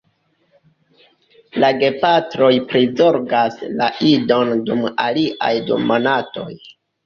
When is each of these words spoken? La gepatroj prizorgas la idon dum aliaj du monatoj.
La 1.63 1.69
gepatroj 1.83 2.49
prizorgas 2.73 3.61
la 3.77 3.93
idon 4.17 4.53
dum 4.73 4.85
aliaj 5.07 5.55
du 5.71 5.83
monatoj. 5.89 6.53